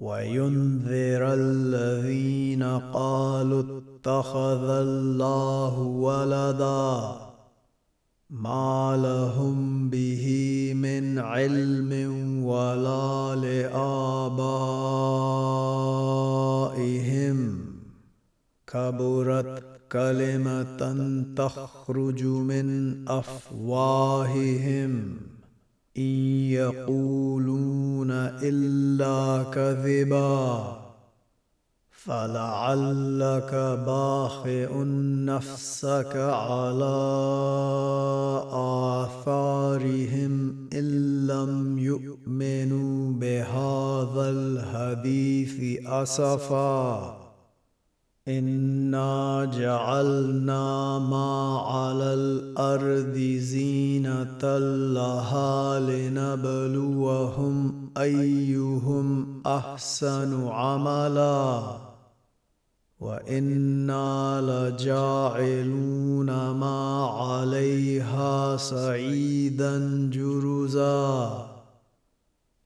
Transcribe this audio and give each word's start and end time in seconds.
وينذر 0.00 1.34
الذين 1.34 2.62
قالوا 2.92 3.62
اتخذ 3.62 4.68
الله 4.68 5.78
ولدا 5.78 7.16
ما 8.30 8.96
لهم 8.96 9.90
به 9.90 10.72
من 10.76 11.18
علم 11.18 11.92
ولا 12.44 13.34
لآبائهم. 13.34 14.84
كبرت 18.66 19.64
كلمة 19.92 20.82
تخرج 21.36 22.24
من 22.24 22.68
أفواههم. 23.08 25.16
إن 25.98 26.02
يقولون 26.50 28.10
إلا 28.42 29.42
كذبا 29.50 30.76
فلعلك 31.90 33.54
باخئ 33.86 34.72
نفسك 35.24 36.16
على 36.16 36.98
آثارهم 39.02 40.32
إن 40.72 41.26
لم 41.26 41.78
يؤمنوا 41.78 43.12
بهذا 43.12 44.30
الحديث 44.30 45.86
أسفاً. 45.86 47.23
انا 48.28 49.44
جعلنا 49.44 50.98
ما 50.98 51.58
على 51.58 52.14
الأرض 52.14 53.18
زينه 53.38 54.58
لها 54.96 55.80
لنبلوهم 55.80 57.54
ايهم 57.96 59.40
احسن 59.46 60.48
عملا 60.48 61.62
وأنا 63.00 64.40
لجاعلون 64.40 66.26
ما 66.50 67.06
عليها 67.06 68.56
سعيدا 68.56 70.10
جرزا 70.12 71.53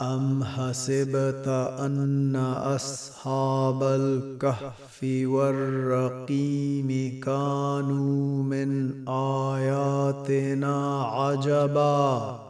أم 0.01 0.45
حسبت 0.45 1.48
أن 1.79 2.36
أصحاب 2.57 3.83
الكهف 3.83 5.01
والرقيم 5.25 6.89
كانوا 7.20 8.42
من 8.42 9.08
آياتنا 9.08 11.03
عجبا؟ 11.05 12.41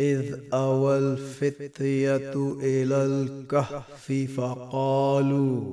إذ 0.00 0.34
أوى 0.54 0.98
الفتية 0.98 2.32
إلى 2.62 3.06
الكهف 3.06 4.12
فقالوا 4.36 5.72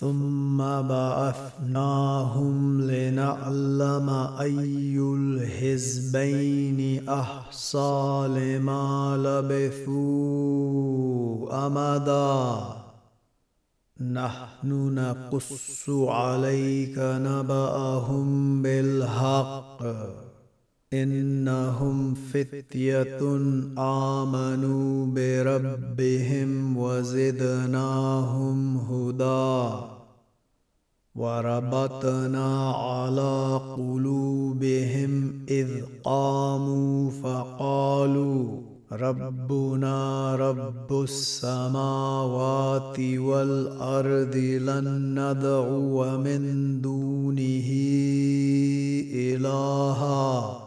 ثم 0.00 0.58
بعثناهم 0.82 2.80
لنعلم 2.80 4.10
أي 4.40 4.98
الحزبين 4.98 7.08
أحصى 7.08 8.26
لما 8.28 9.16
لبثوا 9.16 10.36
أمدا. 11.66 12.66
نحن 14.00 14.94
نقص 14.94 15.88
عليك 15.88 16.98
نبأهم 16.98 18.62
بالحق. 18.62 19.82
إنهم 20.92 22.14
فتية 22.14 23.18
آمنوا 23.78 25.06
بربهم 25.06 26.76
وزدناهم 26.76 28.58
هدى 28.76 29.86
وربطنا 31.14 32.70
على 32.72 33.60
قلوبهم 33.76 35.32
إذ 35.48 35.68
قاموا 36.04 37.10
فقالوا 37.10 38.60
ربنا 38.92 40.34
رب 40.36 41.02
السماوات 41.02 43.00
والأرض 43.00 44.36
لن 44.36 45.14
ندعو 45.18 46.18
من 46.18 46.80
دونه 46.80 47.70
إلها 49.14 50.65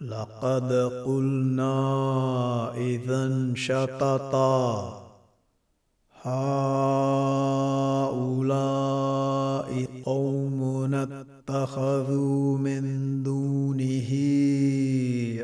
لقد 0.00 0.72
قلنا 1.06 1.74
إذا 2.76 3.52
شططا 3.54 5.00
هؤلاء 6.22 6.40
قوم 10.04 10.94
اتخذوا 10.94 12.58
من 12.58 12.82
دونه 13.22 14.10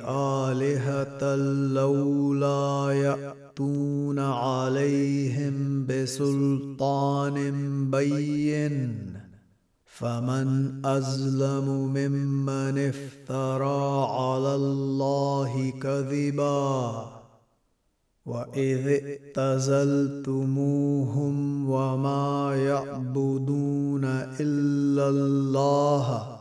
آلهة 0.08 1.36
لولا 1.74 2.92
يأتون 2.92 4.18
عليهم 4.18 5.86
بسلطان 5.86 7.36
بين 7.90 9.16
فمن 9.98 10.46
أظلم 10.86 11.68
ممن 11.68 12.78
افترى 12.78 14.06
على 14.10 14.54
الله 14.54 15.70
كذبا 15.82 17.04
وإذ 18.26 18.88
اعتزلتموهم 19.36 20.36
وما 21.70 22.56
يعبدون 22.56 24.04
إلا 24.40 25.08
الله 25.08 26.35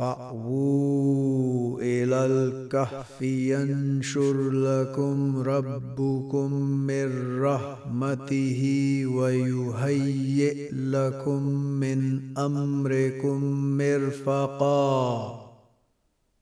فأووا 0.00 1.80
إلى 1.80 2.26
الكهف 2.26 3.22
ينشر 3.22 4.50
لكم 4.50 5.36
ربكم 5.36 6.52
من 6.62 7.40
رحمته 7.42 8.62
ويهيئ 9.06 10.72
لكم 10.72 11.42
من 11.80 12.20
أمركم 12.38 13.44
مرفقا. 13.78 15.49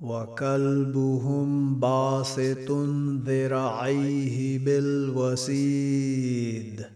وكلبهم 0.00 1.80
باسط 1.80 2.70
ذراعيه 3.26 4.58
بالوسيد. 4.58 6.86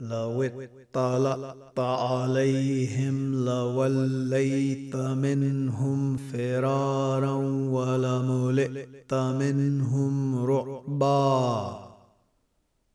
لو 0.00 0.42
اطلعت 0.42 1.78
عليهم 1.78 3.44
لوليت 3.44 4.96
منهم 4.96 6.16
فرارا 6.16 7.34
ولملئت 7.70 9.14
منهم 9.14 10.46
رعبا. 10.46 11.80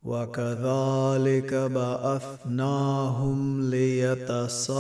وكذلك 0.04 1.54
بعثناهم 1.54 3.62
ليتساءلوا 3.70 4.72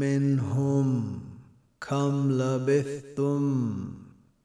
منهم 0.00 1.18
كم 1.80 2.30
لبثتم؟ 2.30 3.74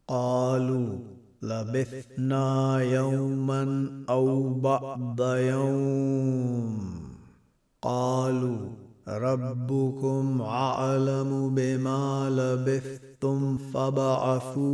قالوا 0.07 0.97
لبثنا 1.41 2.79
يوما 2.81 3.91
أو 4.09 4.53
بعض 4.53 5.21
يوم. 5.21 7.01
قالوا 7.81 8.90
ربكم 9.11 10.41
أعلم 10.41 11.55
بما 11.55 12.29
لبثتم 12.29 13.57
فبعثوا 13.57 14.71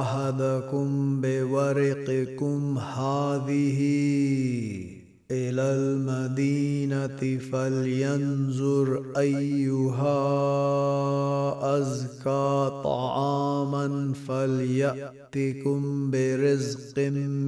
أحدكم 0.00 1.20
بورقكم 1.20 2.78
هذه 2.78 3.78
إلى 5.30 5.62
المدينة 5.62 7.38
فلينظر 7.52 9.02
أيها 9.16 10.18
أزكى 11.78 12.80
طعاما 12.84 14.12
فليأتكم 14.28 16.10
برزق 16.10 16.98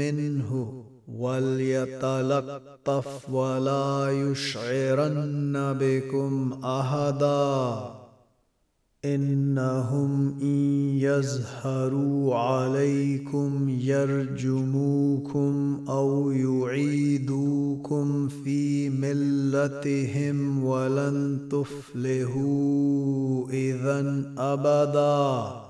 منه 0.01 0.90
وليتلطف 1.19 3.09
ولا 3.31 4.11
يشعرن 4.11 5.77
بكم 5.81 6.61
أحدا. 6.65 8.01
إنهم 9.05 10.39
إن 10.43 10.89
يزهروا 10.99 12.35
عليكم 12.35 13.69
يرجموكم 13.69 15.51
أو 15.89 16.31
يعيدوكم 16.31 18.29
في 18.29 18.91
ملتهم 18.91 20.65
ولن 20.65 21.49
تفلحوا 21.51 23.49
إذا 23.51 24.33
أبدا. 24.39 25.70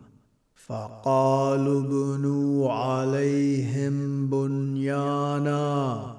فقالوا 0.67 1.81
ابنوا 1.81 2.71
عليهم 2.71 4.27
بنيانا 4.29 6.15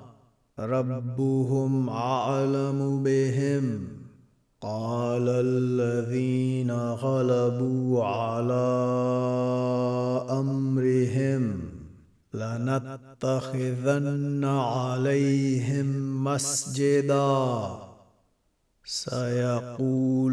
ربهم 0.58 1.88
اعلم 1.88 3.02
بهم 3.02 3.88
قال 4.60 5.28
الذين 5.28 6.70
غلبوا 6.70 8.04
على 8.04 8.72
امرهم 10.30 11.60
لنتخذن 12.34 14.44
عليهم 14.44 16.24
مسجدا 16.24 17.78
سيقولون 18.84 20.32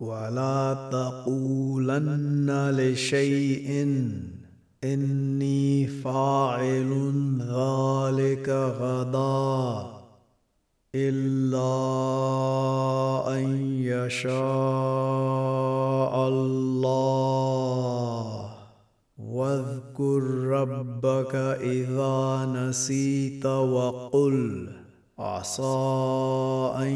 ولا 0.00 0.88
تقولن 0.92 2.70
لشيء 2.70 3.68
إني 4.84 5.86
فاعل 5.86 6.90
ذلك 7.38 8.48
غدا 8.80 9.86
إلا 10.94 11.72
أن 13.36 13.44
يشاء 13.84 14.28
الله. 16.28 17.20
واذكر 19.18 20.22
ربك 20.46 21.34
إذا 21.60 22.46
نسيت 22.56 23.46
وقل 23.46 24.68
عسى 25.18 26.72
أن 26.76 26.92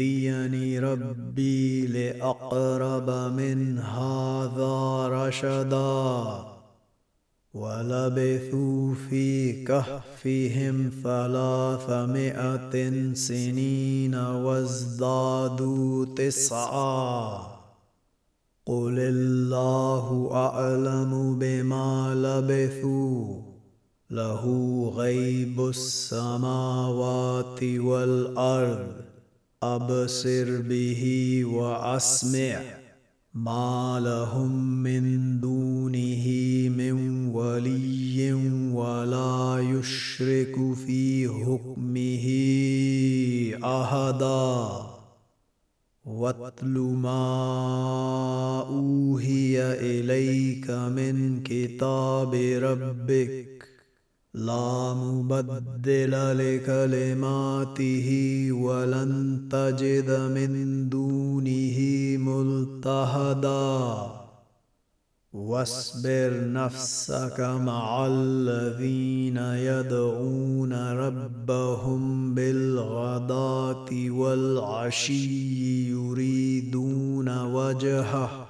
يهديني 0.00 0.78
ربي 0.78 1.86
لأقرب 1.86 3.10
من 3.10 3.78
هذا 3.78 5.06
رشدا. 5.08 6.44
ولبثوا 7.54 8.94
في 8.94 9.52
كهفهم 9.64 10.90
ثلاثمائة 11.02 12.74
سنين 13.14 14.14
وازدادوا 14.14 16.06
تسعا. 16.16 17.38
قل 18.66 18.94
الله 18.98 20.30
أعلم 20.32 21.38
بما 21.38 22.14
لبثوا. 22.14 23.42
له 24.10 24.44
غيب 24.96 25.68
السماوات 25.68 27.62
والأرض. 27.62 29.09
أبصر 29.62 30.60
به 30.60 31.42
وأسمع 31.44 32.60
ما 33.34 34.00
لهم 34.00 34.82
من 34.82 35.40
دونه 35.40 36.26
من 36.76 37.26
ولي 37.26 38.32
ولا 38.72 39.58
يشرك 39.60 40.74
في 40.86 41.28
حكمه 41.28 42.26
أحدا. 43.64 44.86
واتل 46.04 46.78
ما 46.78 47.20
أوهي 48.68 49.72
إليك 49.72 50.70
من 50.70 51.42
كتاب 51.42 52.34
ربك 52.62 53.59
لا 54.34 54.94
مبدل 54.94 56.10
لكلماته 56.38 58.08
ولن 58.52 59.40
تجد 59.50 60.10
من 60.10 60.88
دونه 60.88 61.78
ملتهدا. 62.18 64.06
واصبر 65.32 66.52
نفسك 66.52 67.40
مع 67.40 68.06
الذين 68.06 69.36
يدعون 69.36 70.72
ربهم 70.92 72.34
بالغداة 72.34 73.88
والعشي 73.92 75.90
يريدون 75.90 77.44
وجهه. 77.44 78.49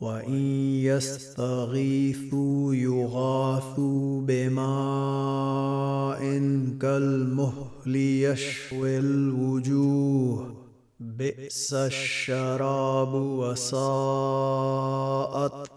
وان 0.00 0.34
يستغيثوا 0.84 2.74
يغاثوا 2.74 4.20
بماء 4.20 6.20
كالمهل 6.80 7.96
يشوي 7.96 8.98
الوجوه 8.98 10.54
بئس 11.00 11.74
الشراب 11.74 13.14
وساءت 13.14 13.84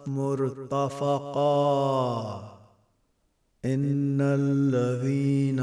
مرتفقا 0.08 1.42
إن 3.66 4.22
الذين 4.22 5.60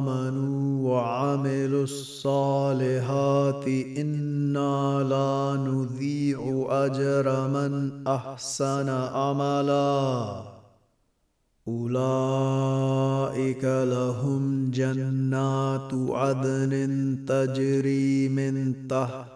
آمنوا 0.00 0.90
وعملوا 0.90 1.82
الصالحات 1.84 3.68
إنا 3.98 5.02
لا 5.02 5.62
نضيع 5.70 6.66
أجر 6.70 7.48
من 7.48 8.06
أحسن 8.06 8.88
عملا. 8.88 10.42
أولئك 11.68 13.64
لهم 13.64 14.70
جنات 14.70 15.94
عدن 15.94 16.72
تجري 17.28 18.28
من 18.28 18.88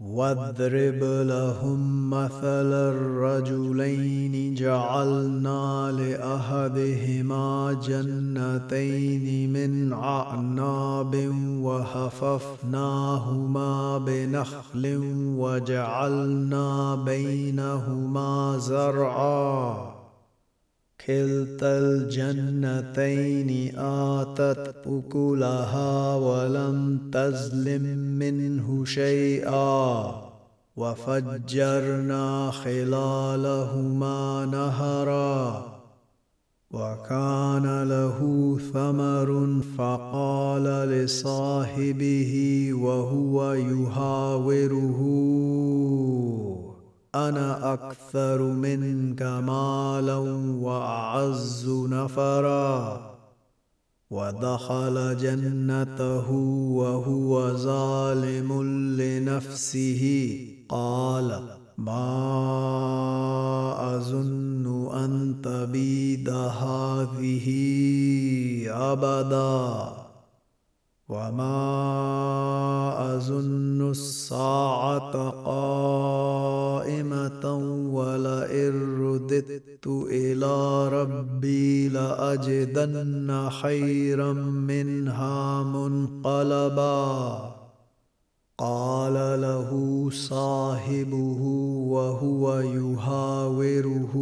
واضرب 0.00 1.02
لهم 1.02 2.10
مثل 2.10 2.72
الرجلين 2.72 4.54
جعلنا 4.54 5.92
لأحدهما 5.92 7.72
جنتين 7.82 9.52
من 9.52 9.92
أعناب 9.92 11.32
وحففناهما 11.62 12.88
بنخل 13.98 15.00
وجعلنا 15.38 16.94
بينهما 16.94 18.58
زرعا. 18.58 19.97
كلتا 21.08 21.78
الجنتين 21.78 23.78
آتت 23.78 24.74
أكلها 24.86 26.14
ولم 26.14 26.98
تزلم 27.12 27.82
منه 28.18 28.84
شيئا 28.84 30.14
وفجرنا 30.76 32.50
خلالهما 32.50 34.46
نهرا 34.52 35.66
وكان 36.70 37.82
له 37.82 38.18
ثمر 38.72 39.60
فقال 39.78 40.64
لصاحبه 40.64 42.34
وهو 42.74 43.52
يهاوره 43.52 44.98
أنا 47.14 47.72
أكثر 47.72 48.42
منك 48.42 49.22
مالا 49.22 50.16
وأعز 50.62 51.68
نفرا. 51.68 53.00
ودخل 54.10 55.16
جنته 55.16 56.30
وهو 56.72 57.56
ظالم 57.56 58.62
لنفسه. 59.00 60.04
قال 60.68 61.40
ما 61.78 62.26
أظن 63.96 64.94
أن 64.94 65.36
تبيد 65.42 66.28
هذه 66.28 67.46
أبدا. 68.68 70.07
وما 71.08 71.56
اظن 73.16 73.90
الساعة 73.90 75.30
قائمه 75.44 77.44
ولئن 77.92 79.00
رددت 79.00 79.86
إلى 79.86 80.88
ربي 80.88 81.88
لاجدن 81.88 83.48
خيرا 83.62 84.32
منها 84.32 85.62
منقلبا 85.62 87.40
قال 88.58 89.40
له 89.40 89.70
صاحبه 90.12 91.40
وهو 91.88 92.60
يهاوره 92.60 94.14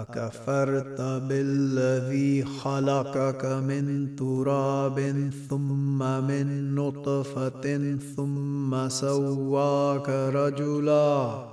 أكفرت 0.00 1.00
بالذي 1.00 2.44
خلقك 2.44 3.44
من 3.44 4.16
تراب 4.16 5.30
ثم 5.48 5.98
من 5.98 6.74
نطفة 6.74 7.96
ثم 8.16 8.88
سواك 8.88 10.08
رجلا. 10.08 11.44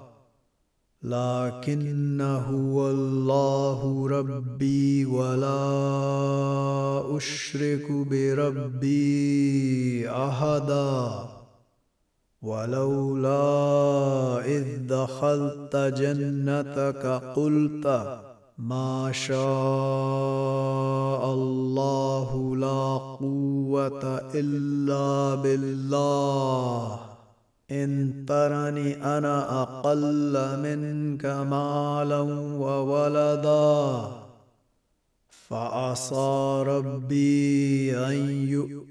لكن 1.03 2.21
هو 2.21 2.89
الله 2.89 4.07
ربي 4.07 5.05
ولا 5.05 5.57
أشرك 7.17 7.91
بربي 7.91 9.29
أحدا. 10.09 11.27
ولولا 12.41 13.41
إذ 14.45 14.87
دخلت 14.87 15.75
جنتك 15.75 17.05
قلت 17.35 17.87
ما 18.67 19.11
شاء 19.11 19.37
الله 21.33 22.55
لا 22.55 22.97
قوة 23.19 24.31
إلا 24.33 25.35
بالله. 25.35 26.99
إن 27.71 28.13
ترني 28.27 29.17
أنا 29.17 29.61
أقل 29.61 30.59
منك 30.63 31.25
مالا 31.25 32.19
وولدا. 32.59 34.07
فعصى 35.29 36.63
ربي 36.67 37.97
أن 37.97 38.90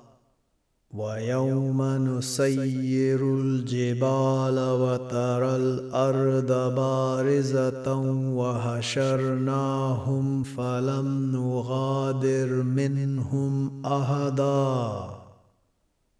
ويوم 0.93 1.81
نسير 1.81 3.23
الجبال 3.23 4.59
وترى 4.59 5.55
الأرض 5.55 6.75
بارزة 6.75 7.95
وحشرناهم 8.35 10.43
فلم 10.43 11.35
نغادر 11.35 12.63
منهم 12.63 13.85
أحدا. 13.85 14.91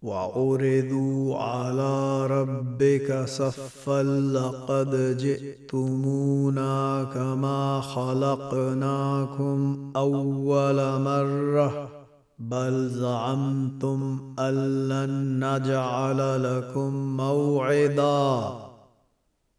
وعرضوا 0.02 1.36
على 1.36 2.26
ربك 2.26 3.24
صفا 3.28 4.02
لقد 4.02 5.16
جئتمونا 5.16 7.04
كما 7.14 7.80
خلقناكم 7.80 9.92
أول 9.96 11.00
مرة. 11.00 12.01
بل 12.42 12.88
زعمتم 12.88 14.34
أن 14.38 14.88
لن 14.88 15.44
نجعل 15.44 16.42
لكم 16.42 17.16
موعدا. 17.16 18.52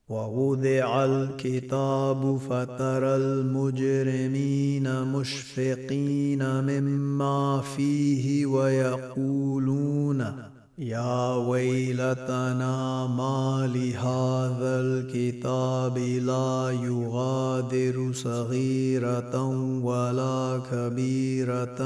ووضع 0.10 1.06
الكتاب 1.06 2.40
فترى 2.50 3.16
المجرمين 3.16 5.04
مشفقين 5.04 6.62
مما 6.62 7.62
فيه 7.62 8.46
ويقولون 8.46 10.53
يا 10.78 11.36
ويلتنا 11.36 13.08
ما 13.08 13.70
لهذا 13.76 14.80
الكتاب 14.82 15.98
لا 15.98 16.80
يغادر 16.84 18.12
صغيرة 18.14 19.48
ولا 19.84 20.62
كبيرة 20.72 21.78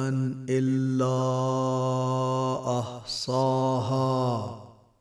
إلا 0.50 1.20
أحصاها. 2.80 4.56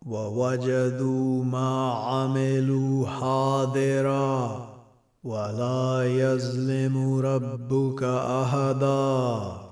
ووجدوا 0.07 1.45
ما 1.45 1.93
عملوا 1.93 3.07
حاضرا. 3.07 4.67
ولا 5.25 6.03
يظلم 6.07 7.21
ربك 7.21 8.03
أحدا. 8.03 9.66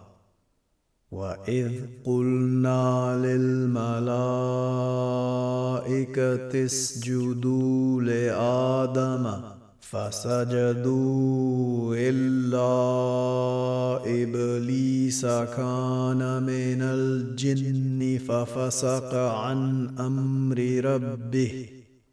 واذ 1.14 1.72
قلنا 2.05 3.16
للملائكه 3.24 4.14
اسجدوا 6.64 8.03
لادم 8.03 9.24
فسجدوا 9.81 11.14
الا 11.96 12.74
ابليس 14.07 15.27
كان 15.27 16.42
من 16.42 16.83
الجن 16.83 18.18
ففسق 18.29 19.14
عن 19.14 19.88
أمر 19.98 20.59
ربه 20.85 21.84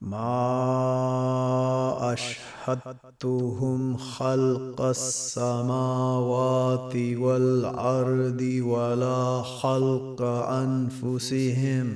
ما 0.00 0.52
أشهدتهم 2.12 3.96
خلق 3.96 4.80
السماوات 4.80 6.96
والأرض 6.96 8.40
ولا 8.62 9.42
خلق 9.42 10.22
أنفسهم 10.22 11.94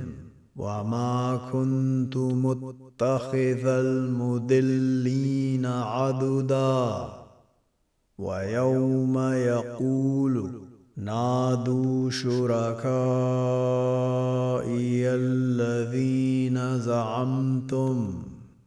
وما 0.56 1.40
كنت 1.52 2.16
متخذ 2.16 3.66
المدلين 3.66 5.66
عددا 5.66 7.08
ويوم 8.18 9.18
يقول 9.18 10.69
نادوا 11.00 12.10
شركائي 12.10 12.80
الذين 15.08 16.78
زعمتم 16.78 18.22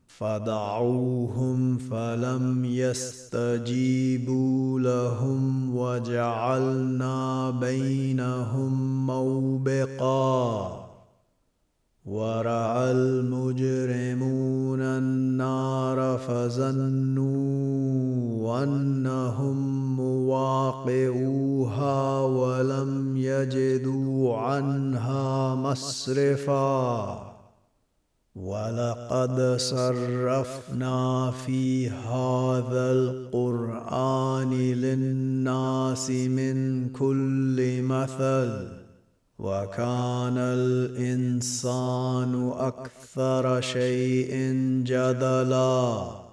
فدعوهم 0.08 1.78
فلم 1.78 2.66
يستجيبوا 2.66 3.60
لهم 4.80 5.76
وجعلنا 5.76 7.50
بينهم 7.50 9.06
موبقا 9.08 10.80
ورأى 12.06 12.92
المجرمون 12.92 14.82
النار 14.82 16.18
فظنوا 16.18 17.13
مصرفا. 25.74 27.34
ولقد 28.36 29.56
صرفنا 29.58 31.32
في 31.46 31.90
هذا 31.90 32.92
القرآن 32.92 34.54
للناس 34.54 36.10
من 36.10 36.90
كل 36.90 37.82
مثل 37.82 38.68
وكان 39.40 40.38
الإنسان 40.38 42.34
أكثر 42.58 43.62
شيء 43.62 44.54
جدلا. 44.84 46.33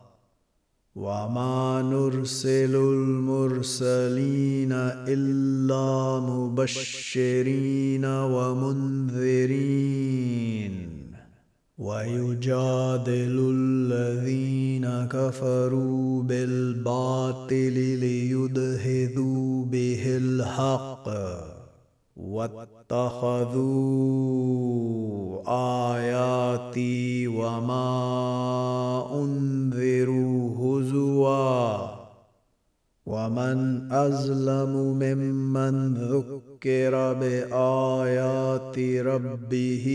وما 0.95 1.81
نرسل 1.81 2.75
المرسلين 2.75 4.71
الا 4.71 6.19
مبشرين 6.19 8.05
ومنذرين 8.05 9.61
ويجادل 11.77 13.53
الذين 13.55 15.07
كفروا 15.07 16.23
بالباطل 16.23 17.73
ليدهذوا 17.99 19.65
به 19.65 20.03
الحق 20.05 21.09
واتخذوا 22.17 23.91
آياتي 25.95 27.27
وما 27.27 27.87
أنذروا 29.13 30.57
هزوا 30.57 32.01
ومن 33.05 33.91
ازلم 33.91 34.73
ممن 35.03 35.93
ذكر 35.93 37.13
بآيات 37.13 38.79
ربه 38.79 39.87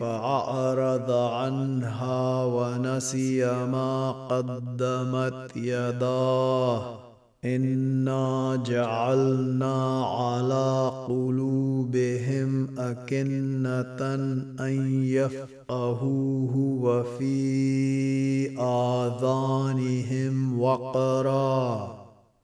فأعرض 0.00 1.10
عنها 1.10 2.44
ونسي 2.44 3.44
ما 3.46 4.12
قدمت 4.12 5.56
يداه 5.56 7.09
انا 7.44 8.62
جعلنا 8.66 10.04
على 10.04 10.92
قلوبهم 11.08 12.78
اكنه 12.78 14.14
ان 14.60 15.04
يفقهوه 15.04 16.56
وفي 16.56 18.58
اذانهم 18.58 20.60
وقرا 20.60 21.96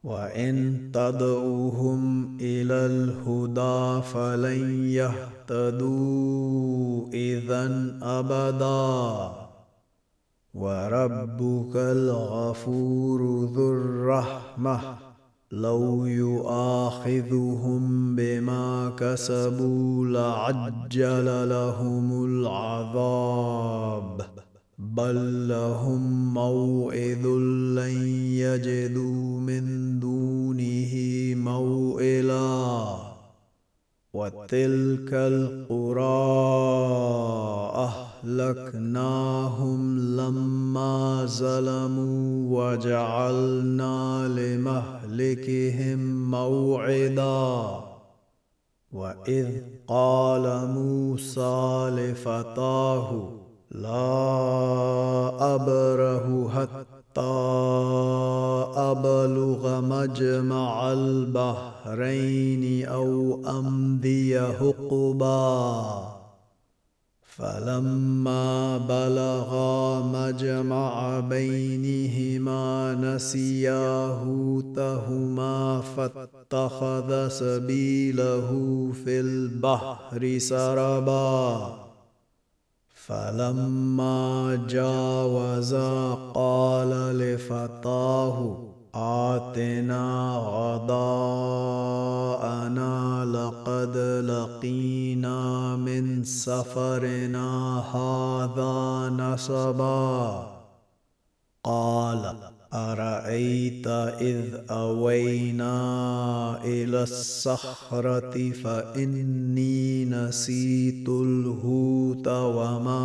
وان 0.04 0.78
تدعوهم 0.92 2.37
إلى 2.40 2.87
الهدى 2.87 4.02
فلن 4.02 4.85
يهتدوا 5.50 7.09
اذا 7.12 7.96
ابدا 8.02 9.45
وربك 10.56 11.76
الغفور 11.76 13.20
ذو 13.54 13.72
الرحمة. 13.72 14.80
لو 15.52 16.06
يؤاخذهم 16.06 18.16
بما 18.16 18.92
كسبوا 18.98 20.06
لعجل 20.06 21.48
لهم 21.48 22.24
العذاب. 22.24 24.26
بل 24.78 25.48
لهم 25.48 26.34
موعظ 26.34 27.26
لن 27.76 28.06
يجدوا 28.16 29.40
من 29.40 29.98
دونه 30.00 30.94
موئلا. 31.34 32.96
وتلك 34.14 35.12
القرى 35.12 36.06
اهلكناهم 38.26 39.98
لما 39.98 41.24
ظلموا 41.26 42.74
وجعلنا 42.74 44.28
لمهلكهم 44.28 45.98
موعدا 46.30 47.80
واذ 48.92 49.46
قال 49.88 50.68
موسى 50.68 51.90
لفتاه 51.96 53.30
لا 53.70 54.34
ابره 55.54 56.48
حتى 56.48 57.20
أبلغ 58.76 59.80
مجمع 59.80 60.92
البحرين 60.92 62.86
أو 62.86 63.40
أمضي 63.46 64.40
حقبا 64.40 66.15
فلما 67.37 68.79
بلغا 68.79 70.01
مجمع 70.01 71.20
بينهما 71.20 72.94
نسيا 72.94 74.07
هوتهما 74.07 75.81
فاتخذ 75.96 77.29
سبيله 77.29 78.49
في 79.05 79.20
البحر 79.20 80.38
سربا. 80.38 81.77
فلما 82.94 84.59
جاوزا 84.68 86.14
قال 86.35 86.90
لفتاه 87.18 88.57
آتنا 88.94 90.37
غداءنا 90.46 91.37
لقد 93.25 93.96
لقينا 94.25 95.05
من 95.96 96.24
سفرنا 96.24 97.78
هذا 97.94 99.09
نصبا 99.16 100.46
قال 101.64 102.37
أرأيت 102.72 103.87
إذ 104.20 104.44
أوينا 104.70 105.74
إلى 106.64 107.02
الصخرة 107.02 108.50
فإني 108.50 110.04
نسيت 110.04 111.09
الهوت 111.09 112.28
وما 112.28 113.02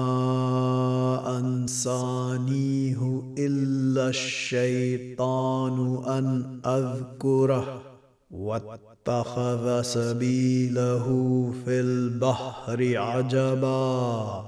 أنسانيه 1.39 3.23
إلا 3.37 4.09
الشيطان 4.09 6.03
أن 6.07 6.59
أذكره. 6.65 7.81
واتخذ 9.07 9.81
سبيله 9.81 11.05
في 11.65 11.79
البحر 11.79 12.93
عجبا. 12.97 14.43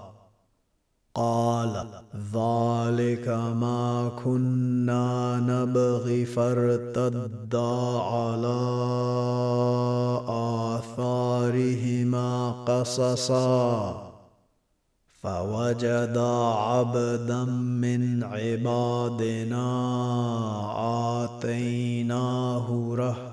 قال 1.16 1.86
ذلك 2.16 3.28
ما 3.28 4.12
كنا 4.24 5.40
نبغي 5.40 6.26
فارتدا 6.26 8.00
على 8.00 8.60
آثارهما 10.78 12.52
قصصا. 12.52 14.14
فوجدا 15.22 16.34
عبدا 16.54 17.46
من 17.46 18.24
عبادنا 18.24 19.66
آتيناه 21.24 22.96
رحمة 22.98 23.33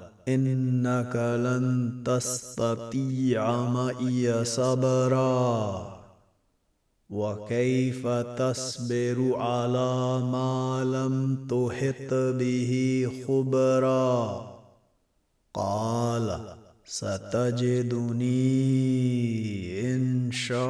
إنك 0.27 1.15
لن 1.15 2.01
تستطيع 2.05 3.69
معي 3.69 4.45
صبرا. 4.45 5.87
وكيف 7.09 8.07
تصبر 8.07 9.35
على 9.35 10.19
ما 10.31 10.83
لم 10.83 11.47
تحط 11.47 12.13
به 12.13 13.07
خبرا؟ 13.27 14.47
قال 15.53 16.55
ستجدني 16.85 18.25
إن 19.95 20.31
شاء 20.31 20.61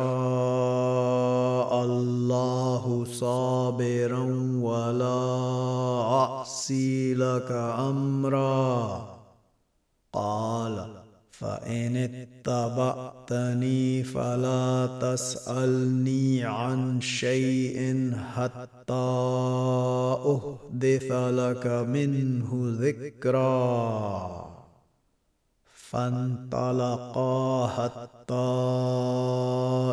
الله 1.85 3.05
صابرا 3.11 4.23
ولا 4.61 5.19
أعصي 6.01 7.13
لك 7.13 7.51
أمرا. 7.79 9.10
قال 10.13 11.01
فإن 11.31 11.95
اتبعتني 12.45 14.03
فلا 14.03 14.99
تسألني 15.01 16.43
عن 16.43 17.01
شيء 17.01 18.11
حتى 18.35 18.93
أحدث 20.25 21.11
لك 21.11 21.67
منه 21.67 22.49
ذكرا. 22.79 24.51
فانطلقا 25.73 27.67
حتى 27.67 28.33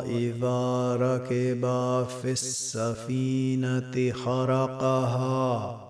إذا 0.07 0.97
ركبا 0.97 2.05
في 2.05 2.33
السفينة 2.33 4.13
خرقها. 4.13 5.81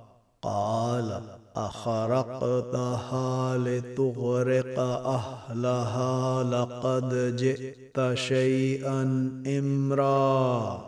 قال 0.43 1.38
أخرقتها 1.59 3.59
لتغرق 3.59 4.79
أهلها 4.79 6.45
لقد 6.45 7.37
جئت 7.37 8.15
شيئا 8.15 9.03
إمرا. 9.47 10.79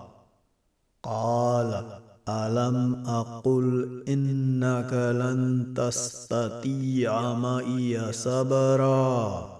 قال 1.02 1.84
ألم 2.28 3.06
أقل 3.06 4.04
إنك 4.08 4.92
لن 4.92 5.74
تستطيع 5.76 7.34
معي 7.34 8.12
صبرا؟ 8.12 9.59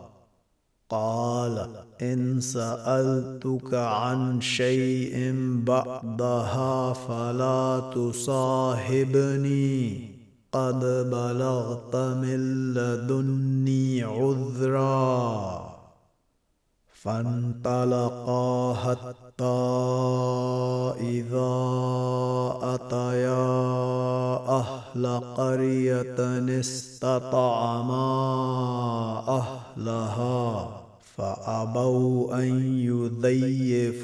قال 0.91 1.67
إن 2.01 2.41
سألتك 2.41 3.73
عن 3.73 4.41
شيء 4.41 5.33
بعدها 5.65 6.93
فلا 6.93 7.91
تصاحبني. 7.95 10.11
قد 10.51 11.09
بلغت 11.11 11.95
من 11.95 12.73
لدني 12.73 14.03
عذرا. 14.03 15.61
فانطلقا 16.93 18.73
حتى 18.73 19.43
إذا 20.99 21.53
أتيا 22.63 23.47
أهل 24.49 25.21
قرية 25.37 26.15
استطعما 26.59 28.03
أهلها. 29.27 30.80
فأبوا 31.21 32.43
أن 32.43 32.75
يضيفوهما 32.79 34.03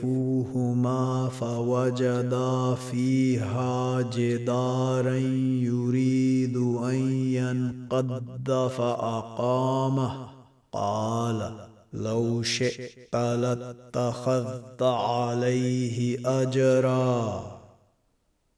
فوجدا 1.29 2.75
فيها 2.75 4.01
جدارا 4.01 5.15
يريد 5.61 6.57
أن 6.57 6.95
ينقض 7.13 8.67
فأقامه. 8.67 10.27
قال 10.71 11.67
لو 11.93 12.43
شئت 12.43 13.15
لاتخذت 13.15 14.83
عليه 14.83 16.19
اجرا. 16.41 17.43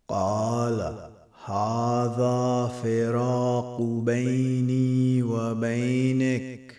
قال 0.08 1.10
هذا 1.46 2.72
فراق 2.84 3.82
بيني 3.82 5.24
وبينك. 5.24 6.79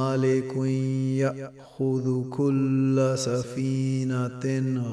ملك 0.00 0.56
يأخذ 1.22 2.06
كل 2.30 2.96
سفينة 3.16 4.44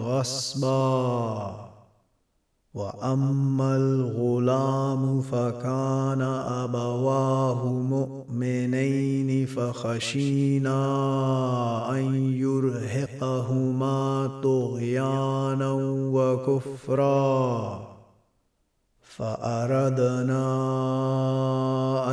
غصبا. 0.04 1.67
وأما 2.74 3.76
الغلام 3.76 5.22
فكان 5.22 6.22
أبواه 6.62 7.65
مؤمنين 7.65 9.46
فخشينا 9.46 10.80
أن 11.91 12.15
يرهقهما 12.34 13.98
طغيانا 14.43 15.72
وكفرا. 16.13 17.97
فأردنا 19.17 20.45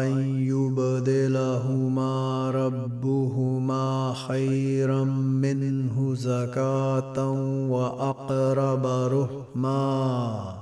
أن 0.02 0.40
يبدلهما 0.40 2.50
ربهما 2.50 4.14
خيرا 4.28 5.04
منه 5.44 6.14
زكاة 6.14 7.30
وأقرب 7.70 8.86
رحما. 8.86 10.54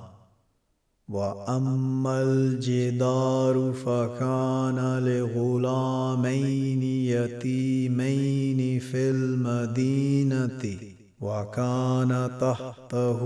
وأما 1.09 2.23
الجدار 2.23 3.73
فكان 3.73 4.99
لغلامين 5.05 6.83
يتيمين 6.83 8.81
في 8.81 9.11
المدينة. 9.11 10.92
وكان 11.23 12.31
تحته 12.41 13.21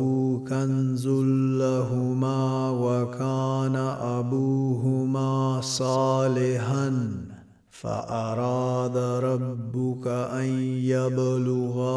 كنز 0.49 1.07
لهما 1.59 2.71
وكان 2.71 3.77
أبوهما 4.21 5.61
صالحا 5.61 7.11
فأراد 7.71 8.97
ربك 8.97 10.07
أن 10.07 10.49
يبلغا 10.93 11.97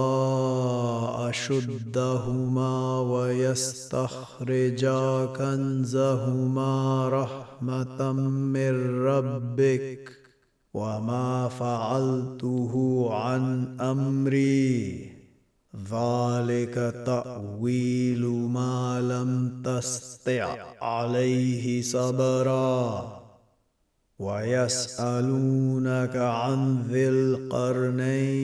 أشدهما 1.29 3.01
ويستخرجا 3.01 4.05
كنزهما 5.25 7.09
رحمة 7.09 8.11
من 8.13 9.03
ربك 9.05 10.11
وما 10.73 11.47
فعلته 11.47 13.07
عن 13.11 13.77
أمري. 13.79 15.18
ذلك 15.83 17.03
تأويل 17.05 18.25
ما 18.27 19.01
لم 19.01 19.61
تستع 19.63 20.57
عليه 20.81 21.81
صبرا. 21.81 23.19
ويسألونك 24.19 26.15
عن 26.15 26.81
ذي 26.81 27.09
القرنين. 27.09 28.39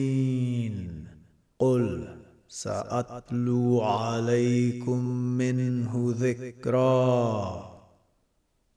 قل 1.58 2.08
سأتلو 2.48 3.80
عليكم 3.82 5.04
منه 5.14 6.14
ذكرا. 6.18 7.75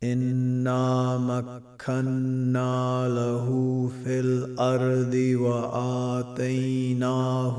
انا 0.03 1.17
مكنا 1.17 3.07
له 3.07 3.47
في 4.03 4.19
الأرض 4.19 5.13
واتيناه 6.33 6.81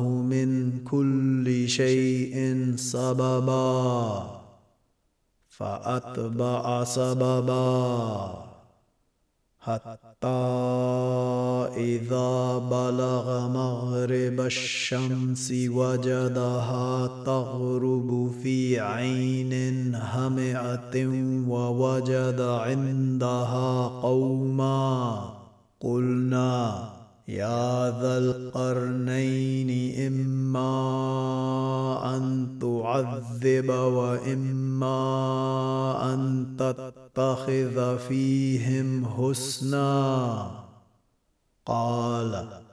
من 0.03 0.79
كل 0.85 1.69
شيء 1.69 2.73
سببا 2.77 4.41
فاتبع 5.49 6.85
سببا 6.85 8.45
حتى 9.61 10.10
إذا 11.77 12.59
بلغ 12.59 13.49
مغرب 13.49 14.41
الشمس 14.41 15.53
وجدها 15.69 17.07
تغرب 17.27 18.31
في 18.43 18.81
عين 18.81 19.95
همئة 19.95 21.07
ووجد 21.49 22.41
عندها 22.41 23.89
قوما 23.89 25.25
قلنا 25.81 27.00
يا 27.31 28.01
ذا 28.01 28.19
القرنين 28.19 29.71
إما 30.07 30.67
أن 32.17 32.59
تعذب 32.61 33.69
وإما 33.71 34.95
أن 36.15 36.47
تتخذ 36.59 37.99
فيهم 37.99 39.07
حسنا. 39.07 40.51
قال 41.67 42.49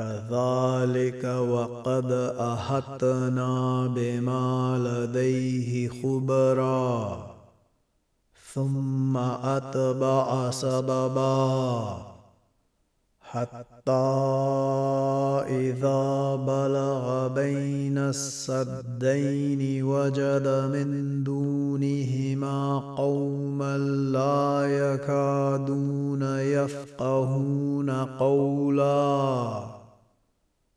كذلك 0.00 1.24
وقد 1.24 2.12
احطنا 2.38 3.86
بما 3.86 4.78
لديه 4.78 5.88
خبرا. 5.88 7.26
ثم 8.54 9.16
أتبع 9.16 10.50
سببا. 10.50 11.96
حتى 13.20 13.92
إذا 15.48 16.34
بلغ 16.36 17.28
بين 17.28 17.98
السدين 17.98 19.84
وجد 19.84 20.48
من 20.72 21.22
دونهما 21.24 22.78
قوما 22.96 23.78
لا 24.12 24.66
يكادون 24.66 26.22
يفقهون 26.38 27.90
قولا. 28.04 29.79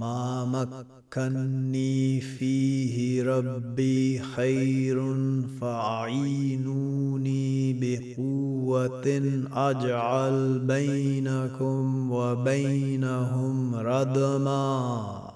ما 0.00 0.44
مكني 0.44 2.20
فيه 2.20 3.22
ربي 3.22 4.18
خير 4.18 5.14
فاعينوني 5.60 7.72
بقوة 7.72 9.06
أجعل 9.52 10.58
بينكم 10.58 12.12
وبينهم 12.12 13.74
ردما. 13.74 15.30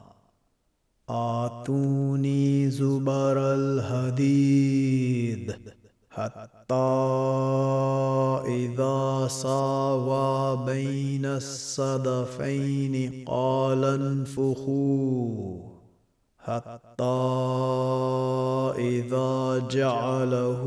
آتوني 1.08 2.70
زبر 2.70 3.54
الحديد 3.54 5.54
إذا 8.46 9.28
ساوى 9.28 10.66
بين 10.66 11.24
الصدفين 11.24 13.24
قال 13.26 13.84
انفخوا 13.84 15.58
حتى 16.38 17.04
إذا 18.78 19.68
جعله 19.70 20.64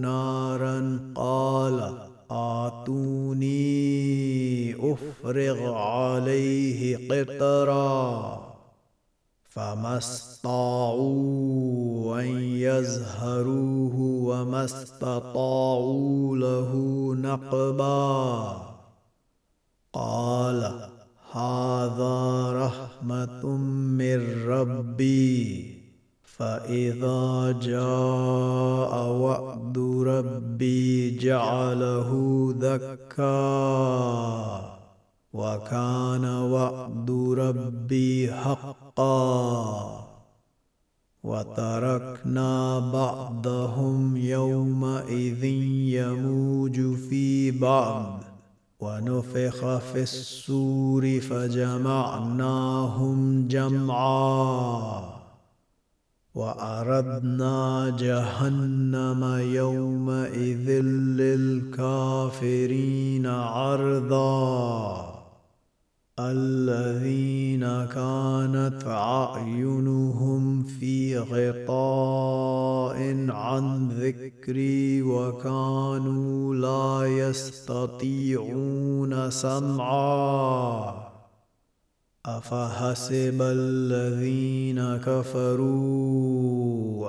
نارا 0.00 1.00
قال 1.14 1.98
آتوني 2.30 3.60
أفرغ 4.92 5.74
عليه 5.74 7.08
قطرا. 7.10 8.49
فما 9.50 9.98
استطاعوا 9.98 11.40
أن 12.20 12.26
يزهروه 12.40 13.94
وما 14.00 14.64
استطاعوا 14.64 16.36
له 16.36 16.74
نقبا. 17.14 18.56
قال 19.92 20.88
هذا 21.32 22.52
رحمة 22.52 23.46
من 23.98 24.46
ربي 24.46 25.80
فإذا 26.22 27.52
جاء 27.62 29.08
وعد 29.12 29.78
ربي 30.06 31.18
جعله 31.18 32.10
ذكا. 32.58 33.30
وكان 35.32 36.24
وعد 36.24 37.34
ربي 37.38 38.32
حقا. 38.32 40.06
وتركنا 41.22 42.78
بعضهم 42.78 44.16
يومئذ 44.16 45.44
يموج 45.44 46.94
في 46.94 47.50
بعض. 47.50 48.24
ونفخ 48.80 49.78
في 49.78 50.02
السور 50.02 51.20
فجمعناهم 51.20 53.48
جمعا. 53.48 55.02
وأردنا 56.34 57.96
جهنم 57.98 59.38
يومئذ 59.40 60.70
للكافرين 61.20 63.26
عرضا. 63.26 65.09
الذين 66.18 67.60
كانت 67.60 68.84
أعينهم 68.86 70.62
في 70.62 71.18
غطاء 71.18 72.96
عن 73.30 73.88
ذكري 73.88 75.02
وكانوا 75.02 76.54
لا 76.54 77.06
يستطيعون 77.28 78.50
سمعا. 79.30 81.10
أفحسب 82.26 83.42
الذين 83.42 84.96
كفروا 84.96 86.40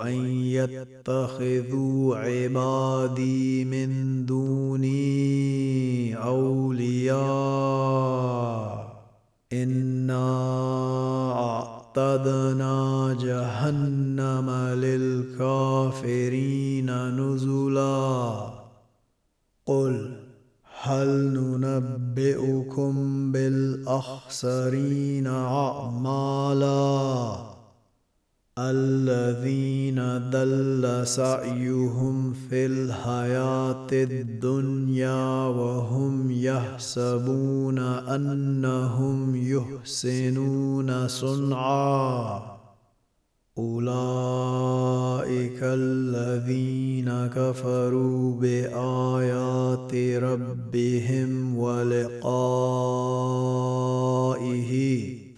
أن 0.08 0.14
يتخذوا 0.28 2.16
عبادي 2.18 3.66
من 3.66 4.26
دوني 4.26 6.16
أولياء؟ 6.16 7.22
انا 9.54 10.32
اعتدنا 11.34 13.18
جهنم 13.22 14.50
للكافرين 14.80 16.30
نزلا 17.20 18.50
قل 19.66 20.16
هل 20.82 21.10
ننبئكم 21.34 23.32
بالاخسرين 23.32 25.28
اعمالا 25.28 26.82
الذين 28.70 30.30
دل 30.30 31.08
سعيهم 31.08 32.34
في 32.34 32.66
الحياة 32.66 33.88
الدنيا 33.92 35.48
وهم 35.48 36.32
يحسبون 36.32 37.80
أنهم 37.80 39.36
يحسنون 39.36 41.08
صنعا. 41.08 42.52
أولئك 43.58 43.90
الذين 45.64 47.28
كفروا 47.28 48.36
بآيات 48.36 49.96
ربهم 50.24 51.58
ولقائه 51.58 52.82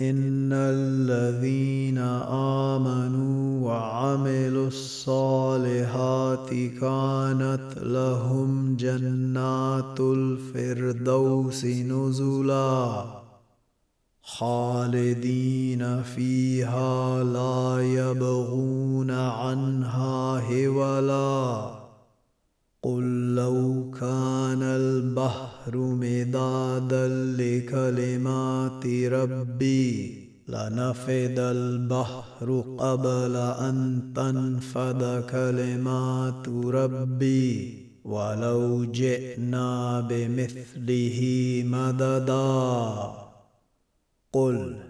ان 0.00 0.52
الذين 0.52 1.98
امنوا 2.78 3.68
وعملوا 3.68 4.66
الصالحات 4.68 6.48
كانت 6.80 7.78
لهم 7.82 8.76
جنات 8.76 10.00
الفردوس 10.00 11.64
نزلا 11.64 13.04
خالدين 14.22 16.02
فيها 16.02 17.24
لا 17.24 17.80
يبغون 17.82 19.10
عنها 19.10 20.40
هولا 20.52 21.70
قل 22.82 23.34
لو 23.34 23.90
كان 24.00 24.62
البحر 24.62 25.49
مدادا 25.76 27.08
لكلمات 27.38 28.86
ربي 28.86 30.28
لنفد 30.48 31.38
البحر 31.38 32.76
قبل 32.78 33.36
أن 33.36 34.02
تنفد 34.16 35.24
كلمات 35.30 36.48
ربي. 36.48 37.90
ولو 38.04 38.84
جئنا 38.84 40.00
بمثله 40.00 41.20
مددا 41.66 43.12
قل 44.32 44.89